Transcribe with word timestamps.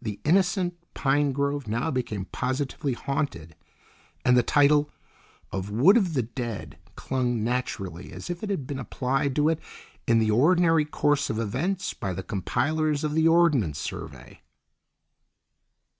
The 0.00 0.20
innocent 0.22 0.74
pine 0.94 1.32
grove 1.32 1.66
now 1.66 1.90
became 1.90 2.26
positively 2.26 2.92
haunted, 2.92 3.56
and 4.24 4.36
the 4.38 4.44
title 4.44 4.88
of 5.50 5.68
"Wood 5.68 5.96
of 5.96 6.14
the 6.14 6.22
Dead" 6.22 6.78
clung 6.94 7.42
naturally 7.42 8.12
as 8.12 8.30
if 8.30 8.44
it 8.44 8.50
had 8.50 8.68
been 8.68 8.78
applied 8.78 9.34
to 9.34 9.48
it 9.48 9.58
in 10.06 10.20
the 10.20 10.30
ordinary 10.30 10.84
course 10.84 11.28
of 11.28 11.40
events 11.40 11.92
by 11.92 12.12
the 12.12 12.22
compilers 12.22 13.02
of 13.02 13.14
the 13.14 13.26
Ordnance 13.26 13.80
Survey. 13.80 14.42